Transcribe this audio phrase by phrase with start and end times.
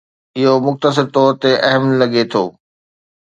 [0.39, 2.43] اهو مختصر طور تي اهم لڳي ٿو